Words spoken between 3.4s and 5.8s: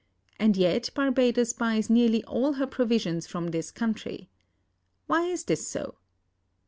this country. Why is this